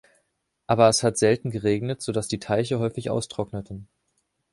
Aber 0.65 0.89
es 0.89 1.03
hat 1.03 1.19
selten 1.19 1.51
geregnet, 1.51 2.01
sodass 2.01 2.27
die 2.27 2.39
Teiche 2.39 2.79
häufig 2.79 3.11
austrockneten. 3.11 3.87